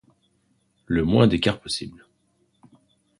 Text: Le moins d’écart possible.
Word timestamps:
Le 0.87 1.03
moins 1.05 1.27
d’écart 1.27 1.61
possible. 1.61 2.07